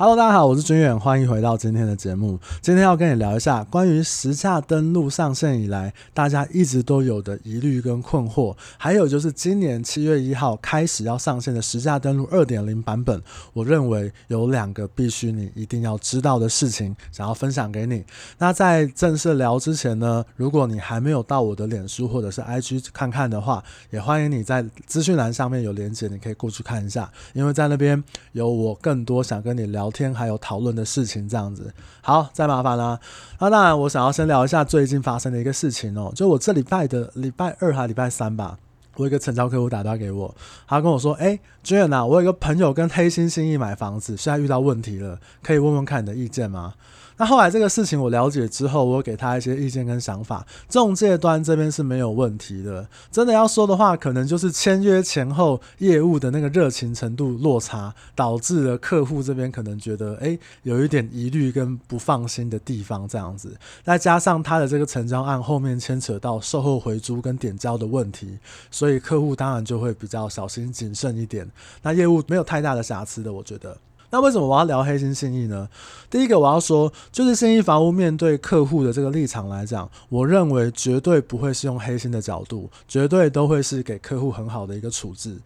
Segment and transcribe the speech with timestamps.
[0.00, 2.40] Hello，大家好，我是军远，欢迎回到今天的节目。
[2.62, 13.22] 今天要跟你聊一下关于实价登录上线以来，大家一直都有的疑虑跟困惑，还有就是今年七月一号开始要上线的实价登录二点零版本。
[13.52, 18.02] 我认为有两个必须你一定要知道的事情，想要分享给你。
[18.38, 31.72] 那在正式聊之前呢，如果你还没有到我的脸书或者是 IG 看看的话，也欢迎你在资讯栏上面有连结，你可以过去看一下，因为在那边有我更多想跟你聊天还有讨论的事情，这样子。
[32.02, 32.98] 好，再麻烦啦。
[33.38, 36.12] 那当然，我想要先聊一下最近发生的一个事情哦。
[36.14, 38.58] 就我这礼拜的礼拜二还礼拜三吧，
[38.96, 40.34] 我有一个成交客户打电话给我，
[40.66, 46.74] 他跟我说：“哎，军远啊，我有一个朋友跟黑心心意买房子，现在遇到问题了，可以问问看你的意见吗？”
[47.20, 50.46] 那后来这个事情我了解之后，我给他一些意见跟想法。
[50.70, 63.54] 中介端这边是没有问题的，真的要说的话，可能就是签约前后业务的那个热情程度落差，导致了客户这边可能觉得，诶，有一点疑虑跟不放心的地方这样子。
[63.84, 68.38] 再加上他的这个成交案后面牵扯到售后回租跟点交的问题，
[68.70, 71.46] 所以客户当然就会比较小心谨慎一点。
[71.82, 73.76] 那业务没有太大的瑕疵的，我觉得。
[74.10, 75.68] 那为什么我要聊黑心信义呢？
[76.10, 85.38] 第一个我要说，就是信义房屋面对客户的这个立场来讲，我认为绝对不会是用黑心的角度，绝对都会是给客户很好的一个处置。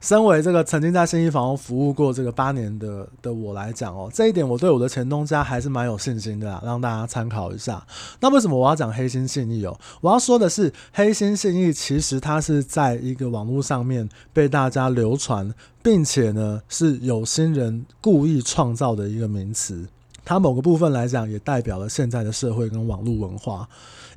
[0.00, 7.84] 身为这个曾经在信义房屋服务过这个八年的的我来讲哦，这一点我对我的前东家还是蛮有信心的啦，让大家参考一下。
[8.20, 9.76] 那为什么我要讲黑心信义哦？
[10.00, 19.88] 我要说的是，黑心信义其实它是在一个网络上面被大家流传，并且呢是有心人故意创造的一个名词。
[20.24, 23.68] 它某个部分来讲，也代表了现在的社会跟网络文化。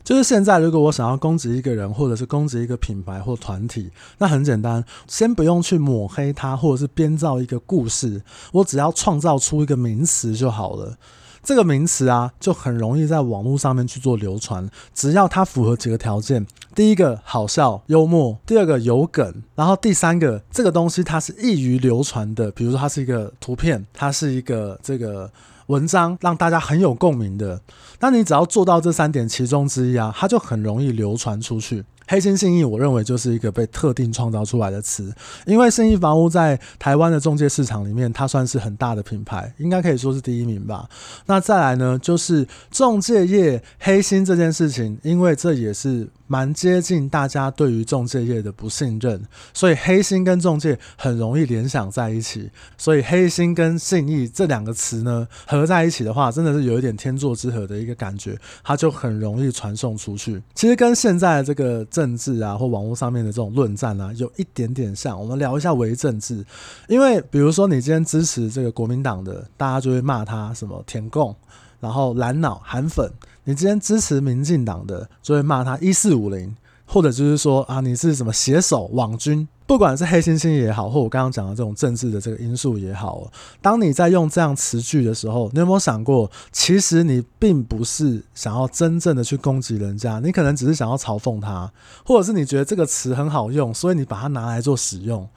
[0.03, 10.97] 就是现在，如果我想要攻击一个人，或者是攻击一个品牌或团体，那很简单，先不用去抹黑他，或者是编造一个故事，我只要创造出一个名词就好了。
[11.43, 14.69] 这个名词啊，就很容易在网络上面去做流传。
[14.93, 25.31] 只要它符合几个条件：第一个好笑幽默，第二个有梗，然后第三个这个东西它是易于流传的，比如说它是一个图片，它是一个这个。
[25.71, 27.61] 文章让大家很有共鸣的，
[28.01, 31.83] 那你只要做到这三点其中之一啊，它就很容易流传出去。
[32.07, 35.13] 黑心信义，我认为就是一个被特定创造出来的词，
[35.45, 40.89] 因为信义房屋在台湾的中介市场里面，它算是很大的品牌，应该可以说是第一名吧。
[41.27, 46.09] 那再来呢，就是中介业黑心这件事情，因为这也是。
[46.31, 49.21] 蛮接近大家对于中介业的不信任，
[49.53, 52.49] 所以黑心跟中介很容易联想在一起。
[52.77, 60.41] 所以黑心跟信义这两个词呢，合在一起的话，真的是有一点天作之合的一个感觉，它就很容易传送出去。
[60.55, 65.19] 其实跟现在这个政治啊，或网络上面的这种论战啊，有一点点像。
[65.19, 66.45] 我们聊一下微政治，
[66.87, 71.35] 因为比如说你今天支持这个国民党的，大家就会骂他什么舔共。
[71.81, 73.11] 然后蓝脑韩粉，
[73.43, 83.31] 你今天支持民进党的，就会骂他一四五零，或者就是说啊，你是什么携手网军，不管是黑猩猩也好，或我刚刚讲的这种政治的这个因素也好，
[83.61, 91.71] 当你在用这样词句的时候，你有没有想过，其实你并不是想要真正的去攻击人家，你可能只是想要嘲讽他，
[92.05, 95.27] 或者是你觉得这个词很好用，所以你把它拿来做使用。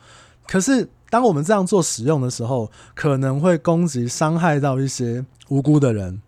[0.46, 6.20] 可是当我们这样做使用的时候，可能会攻击、伤害到一些无辜的人。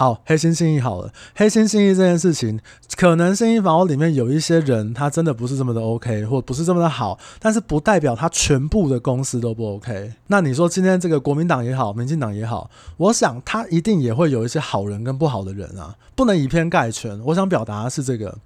[0.00, 2.58] 好，黑心信义好了，黑心信义这件事情，
[2.96, 10.14] 可能信义房屋里面有一些人，他真的不是这么的 OK，或不是这么的好，但是不代表他全部的公司都不 OK。
[10.28, 17.20] 那你说今天这个国民党也好，民进党也好，我想他一定也会有一些好人跟不好的人啊，不能以偏概全。
[17.26, 18.38] 我想表达的是这个。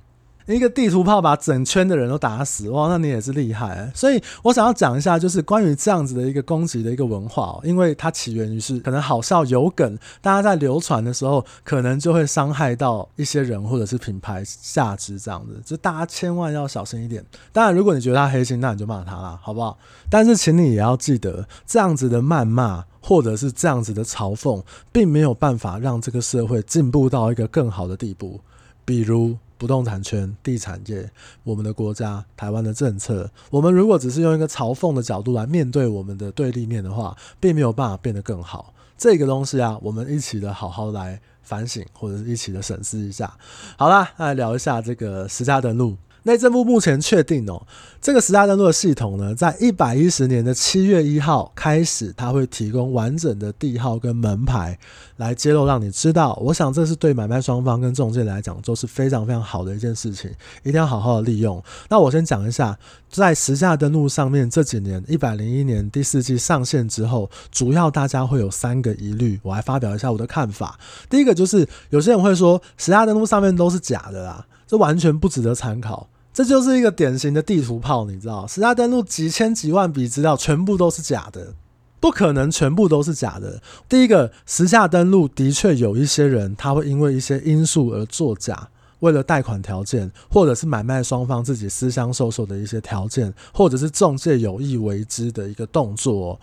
[0.46, 3.90] 一个地图炮把整圈的人都打死，哇，那你也是厉害。
[3.94, 17.24] 所以我想要讲一下，就是关于这样子的一个攻击的一个文化哦，因为它起源于是可能好笑有梗，大家在流传的时候，可能就会伤害到一些人或者是品牌价值这样子，就大家千万要小心一点。
[17.50, 19.78] 当然，如果你觉得他黑心，那你就骂他啦，好不好？
[20.10, 24.62] 但是请你也要记得，这样子的谩骂或者是这样子的嘲讽，
[24.92, 28.40] 并没有办法让这个社会进步到一个更好的地步，
[28.84, 29.38] 比如。
[29.56, 31.10] 不动产圈、地产业，
[31.42, 38.74] 我们的国家、台湾的政策，我们如果只是用一个嘲讽的角度来面对我们的对立面的话，并没有办法变得更好。
[38.96, 43.36] 这个东西啊，我们一起的好好来反省，或者是一起的审视一下。
[43.76, 45.96] 好啦，来聊一下这个石家的路。
[46.24, 47.66] 内政部目前确定哦，
[48.00, 54.78] 这个实价登录的系统呢，在一百一十年的七月一号开始，它会提供完整的地号跟门牌
[55.18, 56.34] 来揭露，让你知道。
[56.42, 60.30] 我想这是对买卖双方跟中介来讲都是非常非常好的一件事情，
[60.62, 61.62] 一定要好好的利用。
[61.90, 62.78] 那我先讲一下，
[63.10, 70.78] 在实价登录上面这几年，一百零一年第四季上线之后，主要大家会有三个疑虑，我来发表一下我的看法。
[71.10, 76.08] 第一个就是有些人会说，实价登录上面都是假的啦，这完全不值得参考。
[76.34, 81.54] 这就是一个典型的地图炮，你知道，时下登录几千几万笔资料全部都是假的，
[82.00, 83.62] 不可能全部都是假的。
[83.88, 96.40] 第一个，时下登录的确有一些人他会因为一些因素而作假，为了贷款条件，或者是买卖双方自己私相授受的一些条件，或者是中介有意为之的一个动作，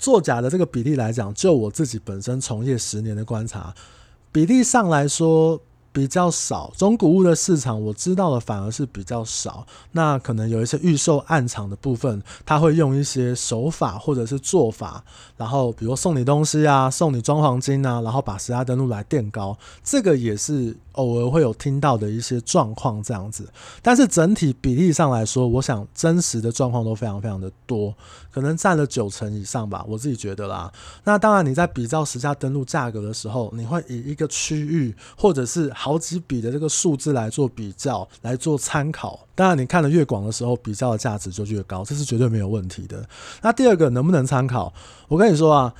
[0.00, 3.72] 作假的这个比例来讲，就我自己本身从业十年的观察，
[4.32, 5.60] 比例上来说。
[5.98, 9.66] 比较少，中古屋的市场我知道的反而是比较少。
[9.90, 15.02] 那可能有一些预售案场的部分，他会用一些手法或者是做法，
[15.36, 23.48] 然后比如送你东西啊，送你装黄金啊，然后把实价登录来垫高，这个也是偶尔会有听到的一些状况这样子。
[23.82, 27.92] 但是整体比例上来说，我想真实的状况都非常非常的多，
[28.38, 30.72] 可能占了九成以上吧，我自己觉得啦。
[31.04, 35.96] 那当然你在比较实价登录价格的时候，你会以一个区域或者是好。
[35.98, 39.26] 几笔的这个数字来做比较，来做参考。
[39.34, 43.06] 当然，你看得越广的时候，比较的价值就越高，这是绝对没有问题的。
[43.42, 44.72] 那第二个能不能参考？
[45.08, 45.74] 我跟你说啊，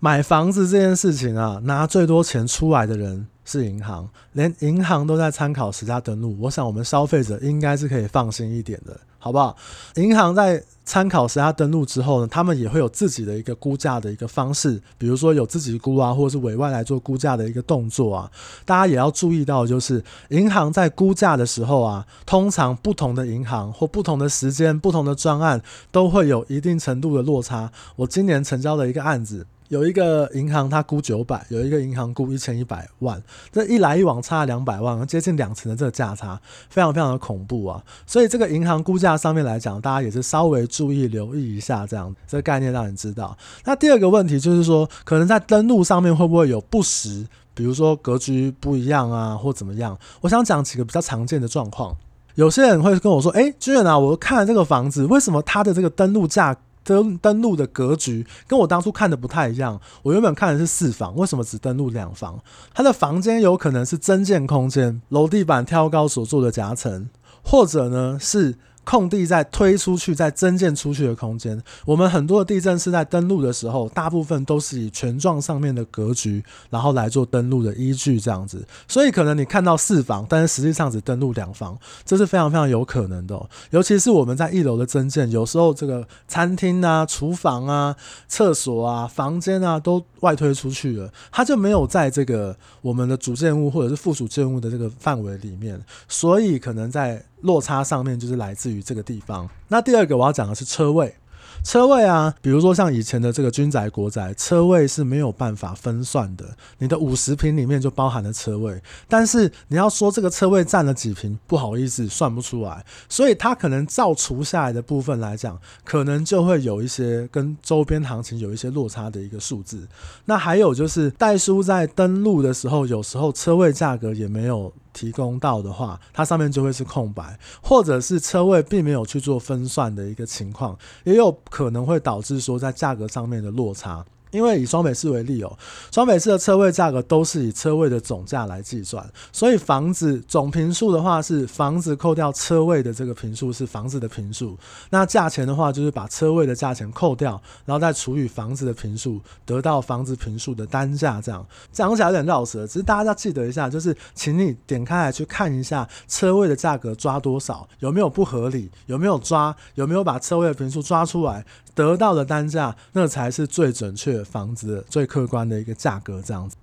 [0.00, 6.36] 买房子这件事情啊，拿最多钱出来的人是银行，连银行都在参考实价登录。
[6.40, 9.00] 我想，我们消费者应该是可以放心一点的。
[9.20, 9.56] 好不好？
[9.94, 18.28] 银行在参考实价登录之后呢，他们也会有自己的一个估价的一个方式，比如说有自己估啊，或者是委外来做估价的一个动作啊。
[18.64, 25.62] 大家也要注意到，就是银行在估价的时候啊，通常不同的银行或不同的时间、不同的专案
[25.92, 27.70] 都会有一定程度的落差。
[27.94, 29.46] 我今年成交的一个案子。
[29.70, 33.22] 有一个银行它估九百，有一个银行估一千一百万，
[33.52, 37.80] 这一来一往差两百万，接近两成的这个价差，非常非常的恐怖啊！
[38.04, 43.38] 所以这个银行估价上面来讲，大家也是稍微注意留意一下，这样这个概念让你知道。
[43.64, 47.24] 那第二个问题就是说，可能在登录上面会不会有不实，
[47.54, 49.96] 比如说格局不一样啊，或怎么样？
[50.22, 51.96] 我想讲几个比较常见的状况。
[52.34, 59.80] 有些人会跟我说：“诶，军远啊，我看了这个房子，为什么它的这个登录价？”登登录的格局跟我当初看的不太一样。
[60.02, 62.42] 我原本看的是四房，为什么只登录两房？
[62.74, 67.08] 它的房间有可能是增建空间，楼地板挑高所做的夹层，
[67.42, 68.56] 或者呢是。
[68.82, 78.66] 空地再推出去，再增建出去的空间，我们很多的地震是在登录的时候，大部分都是以权状上面的格局，然后来做登录的依据这样子。
[78.88, 83.40] 所以可能你看到四房，但是实际上只登录两房，这是非常非常有可能的。
[83.70, 87.94] 尤其是我们在一楼的增建，有时候这个餐厅啊、厨房啊、
[88.26, 97.22] 厕所啊、房间啊都外推出去了，它就没有在这个我们的主建物或者是附属建物的这个范围里面，所以可能在。
[97.42, 99.48] 落差上面就是来自于这个地方。
[99.68, 101.14] 那第二个我要讲的是车位。
[101.62, 106.56] 车位啊，比如说像以前的这个军宅、国宅，车位是没有办法分算的。
[106.78, 112.82] 你的五十平里面就包含了车位，但是你要说这个车位占了几平，不好意思，算不出来。
[113.10, 119.86] 所以它可能照除下来的部分来讲，可能就会有一些跟周边行情有一些落差的一个数字。
[120.24, 124.72] 那还有就是代书在登录的时候，有时候车位价格也没有。
[124.92, 134.04] 提供到的话，它上面就会是空白，或者是车位并没有去做分算的一个情况，也有可能会导致说在价格上面的落差。
[134.30, 135.58] 因为以双北市为例哦，
[135.92, 144.56] 双北市的车位价格都是以车位的总价来计算，所以房子总坪数的话是房子扣掉车位的这个坪数是房子的坪数，
[144.90, 151.20] 那价钱的话就是把车位的价钱扣掉，然后再除以房子的坪数，得到房子坪数的单价。
[151.20, 161.44] 这样讲起来有点绕舌，只是大家要记得一下，就是请你点开来去看一下车位的价格抓多少，有没有不合理，有没有抓，有没有把车位的坪数抓出来。
[161.72, 166.22] 得到的单价，那才是最准确房子最客观的一个价格。
[166.22, 166.56] 这样子，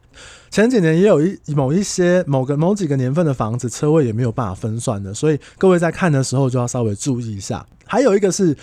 [0.49, 7.65] 前几年也有一某一些某个某几个年份的房子车位也没有办法分算的，所以各位在看的时候就要稍微注意一下。
[7.85, 8.55] 还有一个是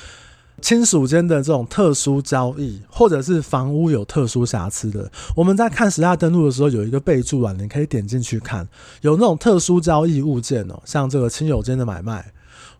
[0.61, 8.67] 亲属间的这种特殊交易，或者是房屋有特殊瑕疵的，我们在看十大登录的时候有一个备注栏，你可以点进去看，
[9.01, 12.33] 有那种特殊交易物件哦，像这个亲友间的买卖。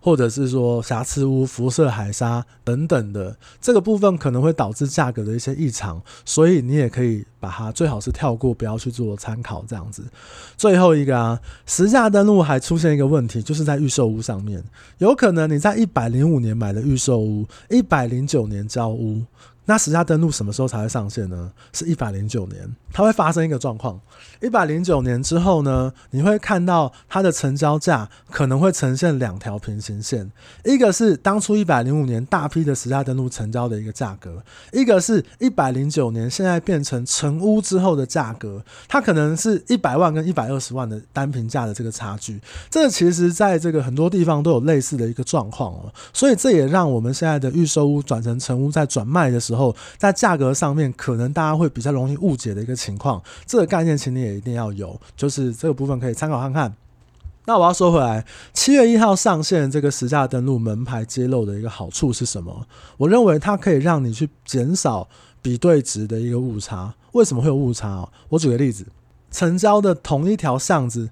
[0.05, 10.05] 或者是说瑕疵屋、辐射海沙等等的，这个部分可能会导致价格的一些异常，所以你也可以把它最好是跳过，不要去做参考这样子。
[10.59, 14.63] 最后一个啊，实价登录还出现一个问题，就是在预售屋上面，
[14.99, 19.23] 有可能你在一百零五年买的预售屋，一百零九年交屋。
[19.67, 21.51] 那实价登录什么时候才会上线呢？
[21.73, 23.99] 是一百零九年，它会发生一个状况。
[24.43, 30.31] 一百零九年之后呢，你会看到它的成交价可能会呈现两条平行线，
[30.65, 42.39] 一个是当初一百零五年大批的实价登录成交的一个价格，一个是一百零九年现在变成成屋之后的价格，它可能是一百万跟一百二十万的单平价的这个差距。
[42.69, 49.54] 这其实在这个很多地方都有类似的一个状况哦，所以这也让我们现在的预售屋转成成屋在转卖的时候。
[49.55, 56.75] 后在价格上面，可能大家会比较容易误解的一个情况，这个概念请你也一定要有，就是这个部分可以参考看看。
[57.47, 62.67] 那我要说回来，七月一号上线这个实价登录门牌揭露的一个好处是什么？
[62.97, 65.07] 我认为它可以让你去减少
[65.43, 66.95] 比对值的一个误差。
[67.13, 68.09] 为什么会有误差？
[68.31, 68.87] 我举个例子，
[69.31, 71.11] 成交的同一条巷子，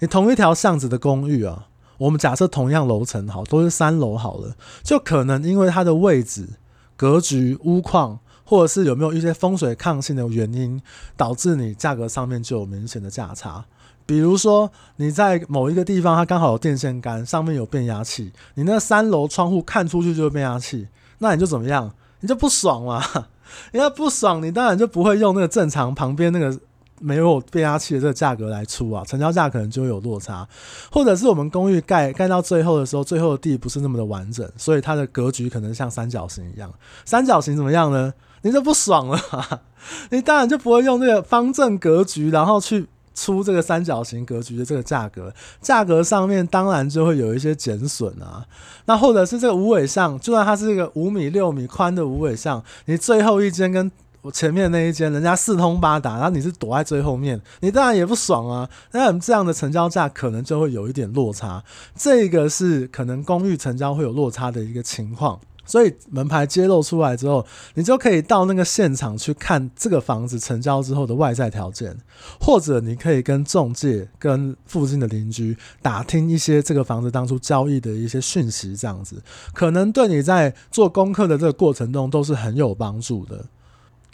[0.00, 6.48] 你同一条巷子的公寓啊，我们假设同样楼层好，都是三楼好了，就可能因为它的位置。
[6.96, 10.80] 格局、屋况，或者是有没有一些风水抗性的原因，
[11.16, 13.64] 导致你价格上面就有明显的价差。
[14.04, 20.88] 比如说你在某一个地方，它刚好有电线杆，上面有变压器，你那三楼窗户看出去就是变压器，
[21.18, 21.92] 那你就怎么样？
[22.20, 23.02] 你就不爽嘛？
[23.70, 26.58] 人家不爽，你当然就不会用那个正常旁边那个。
[27.00, 30.46] 没有变压器的这个价格来出啊，成交价可能就会有落差，
[30.90, 36.72] 或者是我们公寓盖盖到最后的时候，最后的地不是那么的完整，所以它的格局可能像三角形一样。
[37.04, 38.12] 三角形怎么样呢？
[38.42, 39.18] 你就不爽了，
[40.10, 48.46] 你当然就不会用那个方正格局，然后去出这个三角形格局的这个价格，价格上面当然就会有一些减损啊。
[48.84, 53.90] 那或者是这个无尾巷，就算它是一个五米六米宽的无尾巷，你最后一间跟
[54.26, 58.68] 我前面那一间，人家四通八达，然后你是躲在最后面，你当然也不爽啊。
[58.90, 61.62] 那这样的成交价可能就会有一点落差，
[61.94, 65.38] 这个是可能公寓成交会有落差的一个情况。
[65.64, 71.96] 所以门牌揭露出来之后，你就可以到那个现场去看这个房子成交之后的外在条件，
[72.40, 79.22] 或者你可以跟中介、跟附近的邻居打听一些这个房子当初交易的一些讯息，这样子
[79.54, 83.44] 可能对你在做功课的这个过程中都是很有帮助的。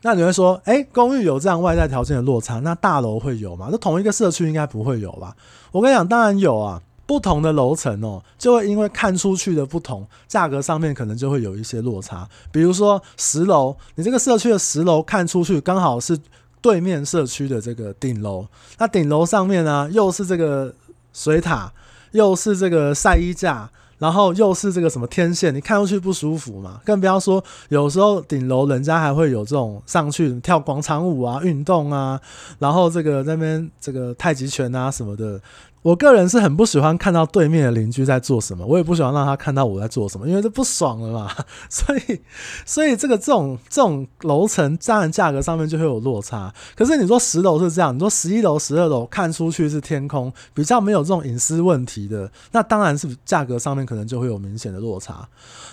[0.02, 3.68] 那你会说，哎、公寓有这样外在条件的落差，那大楼会有吗？
[3.70, 5.34] 那同一个社区应该不会有吧？
[5.70, 6.82] 我跟你讲，当然有啊。
[7.04, 12.26] 不同的楼层哦，就会因为看出去的不同，价格上面可能就会有一些落差。
[12.50, 16.18] 比如说十楼，你这个社区的十楼看出去刚好是
[16.62, 18.46] 对面社区的这个顶楼，
[18.78, 20.72] 那顶楼上面呢，又是这个
[21.12, 21.70] 水塔，
[22.12, 23.68] 又是这个晒衣架。
[24.02, 26.80] 然后又是这个什么天线，你看上去不舒服嘛？
[26.84, 32.20] 更不要说有时候顶楼人家还会有这种上去跳广场舞啊、运动啊，
[32.58, 35.40] 然后这个那边这个太极拳啊什么的。
[35.82, 41.32] 我个人是很不喜欢看到对面的邻居在做什么，我也不喜欢让他看到我在做什么，因为这不爽了嘛。
[41.68, 42.20] 所以，
[42.64, 46.54] 所以这个这种这种楼层，当然价格上面就会有落差。
[46.76, 55.28] 可是你说十楼是这样，你说十一楼、十二楼看出去是天空，比较没有这种隐私问题的，那当然是价格上面可能就会有明显的落差。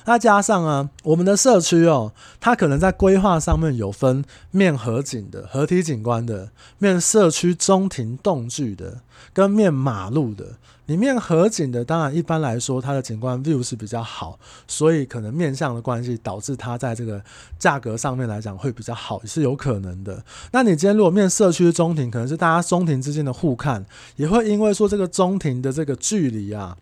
[0.05, 6.49] 那加上啊，我们的社区哦，它可能在规划上面有分面河景的、河体景观的、
[6.79, 9.01] 面社区中庭栋距的。
[9.33, 10.45] 跟面马马路的，
[10.85, 17.21] 里面河景的，当然一般来说它的景观 view 是比较好，所以可能面向的关系导致它在这个
[17.57, 20.23] 价格上面来讲会比较好，也是有可能的。
[20.53, 26.77] 那你今天如果面社区中庭，可能是大家中庭之间的互看，也会因为说这个中庭的这个距离啊。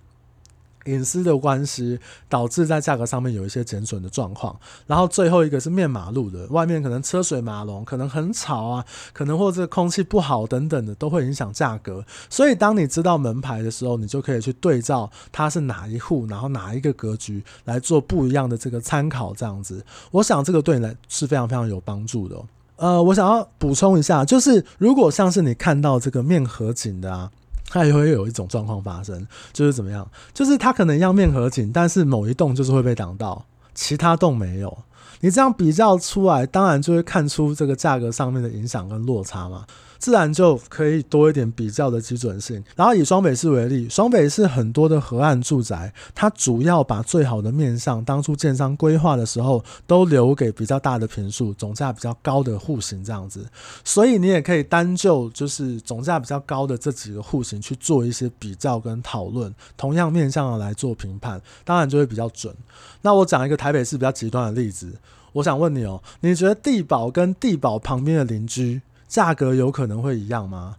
[0.88, 12.04] 隐私的关系导致在价格上面有一些减损的状况，然后最后一个是面马路的，外面可能车水马龙，可能很吵啊，可能或者空气不好等等的，都会影响价格。
[12.30, 22.36] 所以当你知道门牌的时候，你就可以去对照它是哪一户，然后哪一个格局来做不一样的这个参考，这样子，我想这个对你来是非常非常有帮助的。
[22.78, 27.32] 呃，我想要补充一下，就是如果像是你看到这个面河景的啊。
[27.68, 30.10] 它也会有一种状况发生，就是怎么样？
[30.34, 34.78] 就是它可能样面合景，但是某一栋就是会被挡到，其他栋没有。
[35.20, 39.66] 你这样比较出来，当然就会看出这个价格上面的影响跟落差嘛。
[39.98, 42.64] 自然就可以多一点比较的基准性。
[42.76, 53.46] 然后以双北市为例，双北市很多的河岸住宅，它主要把最好的面向，当初建商规划的时候，都留给比较大的坪数、总价比较高的户型这样子。
[53.84, 62.54] 所以你也可以单就就是总价比较高的这几个户型去做一些比较跟讨论，同样面向的来做评判，当然就会比较准。
[63.02, 64.92] 那我讲一个台北市比较极端的例子，
[65.34, 70.76] 我想问你哦，你觉得地堡跟地堡旁边的邻居，价格有可能会一样吗？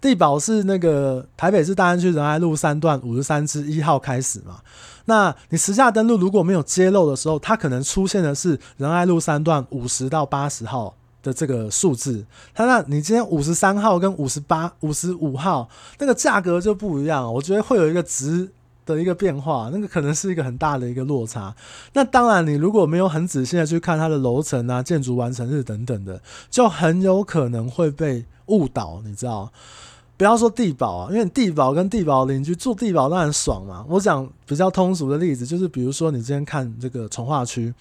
[0.00, 4.56] 地宝是那个台北市大安区仁爱路三段五十三之一号开始嘛？
[5.04, 12.24] 那你实价登录如果没有揭露的时候，它可能出现的是仁爱路三段五十到八十号的这个数字。
[12.52, 15.68] 它那你今天五十三号跟五十八、五十五号
[16.00, 18.50] 那个价格就不一样，我觉得会有一个值
[18.84, 21.54] 的一个变化，那个可能是一个很大的一个落差。
[21.92, 26.20] 那当然，你如果没有很仔细的去看它的楼层啊、建筑完成日等等的，
[26.50, 29.00] 就很有可能会被误导。
[29.04, 29.52] 你知道，
[30.16, 33.84] 不要说地堡啊，因为地堡跟地堡邻居住地堡当然爽嘛。
[33.88, 37.72] 我讲比较通俗的例子，就是比如说你今天看这个从化区。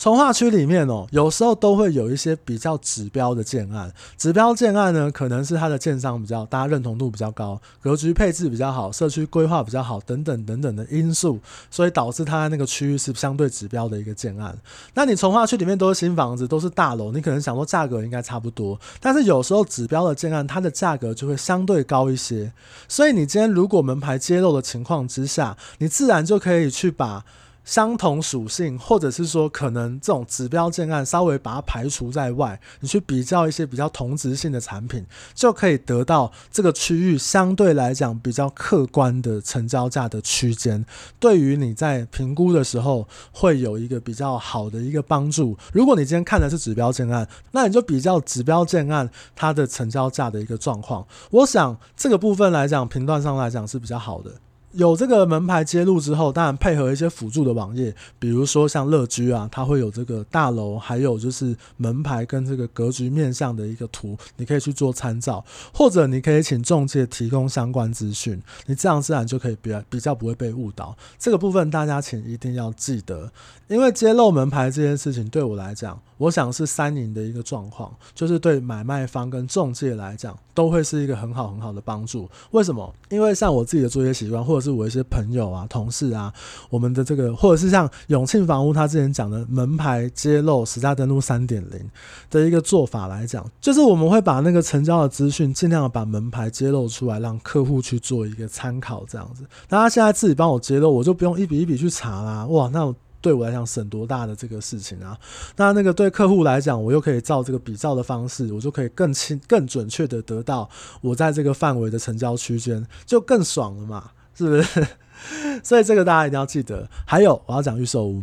[0.00, 3.92] 从化区里面哦，有时候都会有一些比较指标的建案。
[4.16, 11.38] 指标建案呢，可能是它的建商比较大家认同度比较高，格局配置比较好，社区规划比较好，等等等等的因素，
[11.70, 14.56] 所以导致它那个区域是相对指标的一个建案。
[14.94, 22.50] 那你从化区里面都是新房子，都是大楼，你可能想说价格应该差不多，但是有时候指标的建案，它的价格就会相对高一些。
[22.88, 27.22] 所以你今天如果门牌揭露的情况之下，你自然就可以去把。
[27.70, 40.84] 相同属性，或者是说可能这种指标建案稍微把它排除在外，你去比较一些比较同质性的产品，就可以得到这个区域相对来讲比较客观的成交价的区间。
[41.20, 45.56] 对于你在评估的时候，会有一个比较好的一个帮助。
[45.72, 51.06] 如果你今天看的是指标建案，那你就比较指标建案它的成交价的一个状况。
[51.30, 54.32] 我想这个部分来讲，评断上来讲是比较好的。
[54.72, 70.96] 有这个门牌揭露之后，当然配合一些辅助的网页，比如说像乐居啊，它会有这个大楼，还有就是门牌跟这个格局面向的一个图，你可以去做参照，或者你可以请中介提供相关资讯，你这样自然就可以比较比较不会被误导。
[71.18, 73.30] 这个部分大家请一定要记得，
[73.66, 82.28] 因为揭露门牌这件事情对我来讲，我想是三赢的一个状况，就是对买卖方跟中介来讲都会是一个很好很好的帮助。
[82.50, 82.94] 为什么？
[83.08, 86.30] 因为像我自己的作业习惯，或者是我一些朋友啊、同事啊，
[86.68, 91.90] 我们的这个，或者是像永庆房屋他之前讲的门牌揭露实价登录三点零
[92.28, 99.44] 的一个做法来讲，就是我们会把那个成交的资讯尽量把门牌揭露出来，让客户去做一个参考，这样子。
[99.70, 102.44] 那他现在自己帮我揭露，我就不用一笔一笔去查啦。
[102.44, 102.94] 哇，那我。
[103.20, 105.18] 对我来讲省多大的这个事情啊？
[105.56, 110.68] 那那个对客户来讲，我又可以照这个比照的方式，我就可以更清、更准确的得到
[111.00, 114.86] 我在这个范围的成交区间，就更爽了嘛，是不是？
[115.62, 116.88] 所以这个大家一定要记得。
[117.06, 118.22] 还有，我要讲预售屋。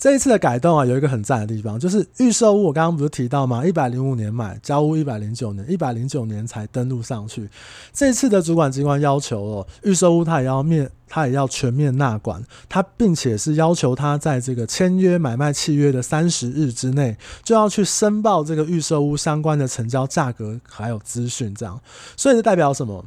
[0.00, 2.64] 这一次的改动啊，有一个很赞的地方，就是预售屋。
[2.64, 3.62] 我刚刚不是提到吗？
[3.66, 7.50] 一百零五年买，交屋一百零九年，一百零九年才登录上去。
[7.92, 21.78] 这一次的主管机关要求哦，预售屋他也要面，他也要全面纳管，他并且是要求他在这个签约买卖契约的三十日之内，就要去申报这个预售屋相关的成交价格还有资讯，这样。
[22.16, 23.04] 所以这代表什么？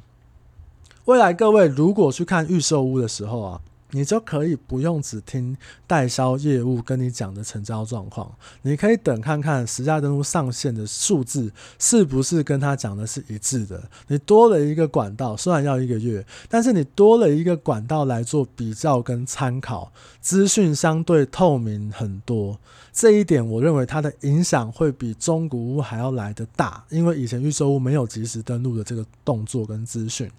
[1.06, 3.60] 未来各位如果去看预售屋的时候啊。
[3.94, 5.56] 你就可以不用只听
[5.88, 13.82] 代销业务跟你讲的成交状况，你可以等看看实价登录上线的数字是不是跟他讲的是一致的。
[14.08, 22.60] 你多了一个管道，虽然要一个月，但是你多了一个管道来做比较跟参考，资讯相对透明很多。
[22.94, 30.30] 这一点我认为它的影响会比中古屋还要来得大，因为以前预售屋没有及时登录的这个动作跟资讯，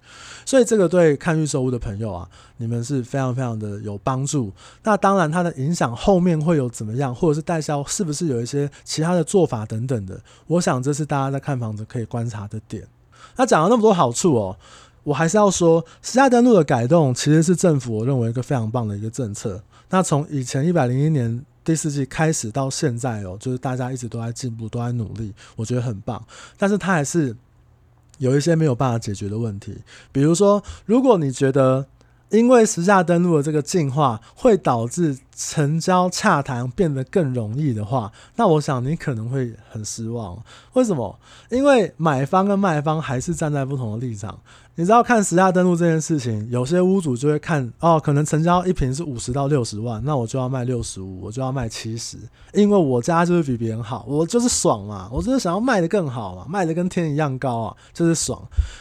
[0.45, 3.55] 所以这个对看预售屋的朋友啊，你们是非常非常。
[3.55, 4.51] 的有帮助，
[4.83, 12.85] 那当然它的影响后面会有怎么样，或者是代销是不是有一些其他的做法等等的，我想这是大家在看房子可以观察的点。
[13.37, 14.57] 那讲了那么多好处哦，
[15.03, 19.63] 我还是要说，实价登录的改动其实是政府我认为一个非常棒的一个政策。
[19.89, 26.23] 那从以前一百零一年第四季开始到现在哦，就是大家一直都在进步，都在努力，我觉得很棒。
[26.57, 27.35] 但是它还是
[28.19, 29.75] 有一些没有办法解决的问题，
[30.11, 31.87] 比如说，如果你觉得
[32.29, 40.41] 因为实价登录的这个进化会导致成交洽谈变得更容易的话，那我想你可能会很失望。
[40.73, 41.19] 为什么？
[41.49, 44.39] 因为买方跟卖方还是站在不同的立场。
[44.77, 52.17] 你知道看实价登录这件事情，有些屋主就会看哦，可能成交一坪是五十到六十万，那我就要卖六十五，我就要卖七十，
[52.53, 58.37] 因为我家就是比别人好，我就是爽嘛，我就是想要卖得更好嘛，卖得跟天一样高啊，就是爽。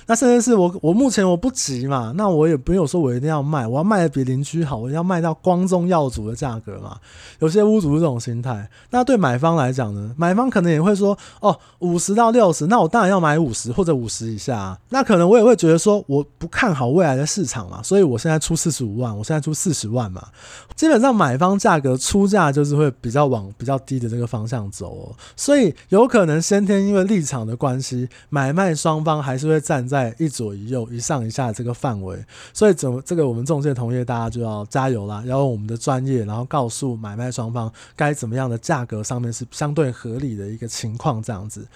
[0.08, 6.98] 那甚至是我，我目前我不急嘛，那我也没有说我一定要卖，我要卖得比邻居好，我要卖到光宗耀祖的价格嘛。
[7.38, 15.78] 有些屋主是这种心态，那对买方来讲呢，买方可能也会说哦，五十到六十，那我当然要买五十或者五十以下啊，那可能我也会觉得。
[15.84, 20.28] 说我不看好未来的市场嘛，所以我现在出四十五万，我现在出四十万嘛。
[20.74, 32.24] 基本上买方价格出价就是会比较往比较低的这个方向走哦，所以有可能先天因为立场的关系，买卖双方还是会站在一左一右、一上一下这个范围。
[32.54, 41.66] 所以怎么这个我们中介同业大家就要加油啦，要用我们的专业，然后告诉买卖双方该怎么样的价格上面是相对合理的一个情况这样子。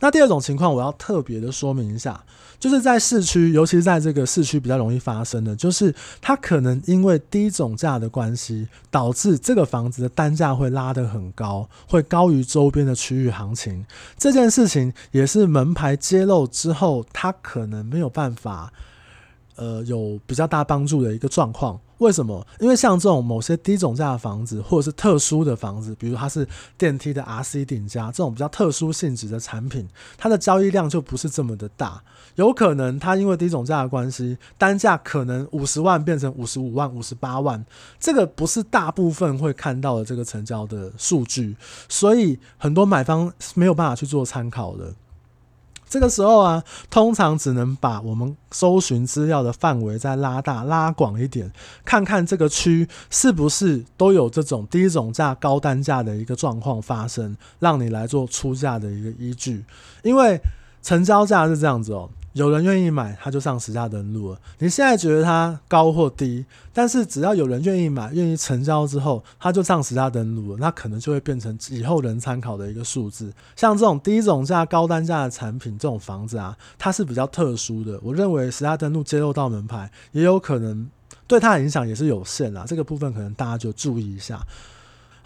[0.00, 2.18] 那第二种情况我要特别的说明一下，
[2.58, 3.57] 就是在市区。
[3.58, 13.84] 尤其是在这个市区比较容易发生的，就是它可能因为低总价的关系，导致这个房子的单价会拉得很高，会高于周边的区域行情。
[14.16, 18.72] 这件事情也是门牌揭露之后，它可能没有办法，
[19.58, 21.78] 呃，有比较大帮助的一个状况。
[21.98, 22.46] 为什么？
[22.60, 32.00] 因为像这种某些低总价的房子，或者是特殊的房子，比如它是电梯的 RC 顶加这种比较特殊性质的产品，它的交易量就不是这么的大。
[32.36, 37.66] 有可能它因为低总价的关系，单价可能五十万变成五十五万、五十八万，
[37.98, 41.56] 这个不是大部分会看到的这个成交的数据，
[41.88, 44.94] 所以很多买方没有办法去做参考的。
[45.88, 51.50] 这个时候啊，通常只能把我们搜寻资料的范围再拉大、拉广一点，
[51.84, 59.64] 看看这个区是不是都有这种低总价、高单价的一个状况发生，让你来做出价的一个依据。
[60.02, 60.40] 因为
[60.82, 62.08] 成交价是这样子哦。
[62.34, 64.40] 有人愿意买，他就上十价登录了。
[64.58, 73.32] 你现在觉得它高或低，但是只要有人愿意买、愿意成交之后，他就上十价登录了，那可能就会变成以后人参考的一个数字。
[73.56, 77.98] 像这种低总价、高单价的产品，这种房子啊，它是比较特殊的。
[78.02, 80.88] 我认为十价登录揭露到门牌，也有可能
[81.26, 82.64] 对它的影响也是有限啦。
[82.66, 84.40] 这个部分可能大家就注意一下。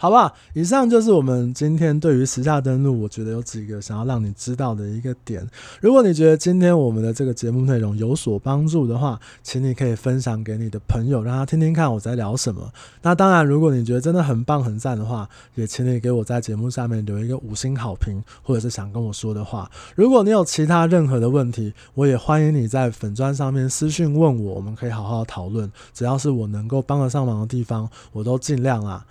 [0.03, 0.35] 好不好？
[0.53, 5.47] 以上就是我们今天对于实价登录，我觉得有几个想要让你知道的一个点。
[5.79, 12.69] 如果你觉得今天我们的这个节目内容有所帮助的话，请你可以分享给你的朋友，让他听听看我在聊什么。
[13.01, 19.71] 那当然，如果你觉得真的很棒很赞的话，也请你给我在节目下面留一个五星好评，或者是想跟我说的话。
[19.95, 25.71] 如果你有其他任何的问题，我也欢迎你在粉砖上面私讯问我，我们可以好好讨论。
[25.93, 29.05] 只要是我能够帮得上忙的地方，我都尽量啊。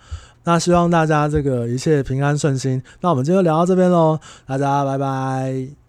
[0.45, 2.81] 那希望大家这个一切平安顺心。
[3.01, 5.82] 那我们今天就聊到这边喽，大家拜拜。